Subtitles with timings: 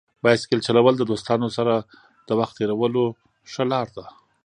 [0.23, 1.73] بایسکل چلول د دوستانو سره
[2.27, 3.03] د وخت تېرولو
[3.51, 4.05] ښه لار ده.